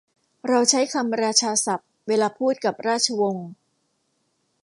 [0.47, 3.47] เราใช้คำราชาศัพท์ เวลาพูดกับราชวงศ์